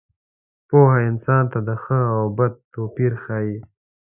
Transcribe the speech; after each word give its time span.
پوهه 0.67 0.99
انسان 1.09 1.43
ته 1.51 1.59
د 1.67 1.69
ښه 1.83 1.99
او 2.15 2.23
بد 2.37 2.53
توپیر 2.73 3.13
ښيي. 3.23 3.55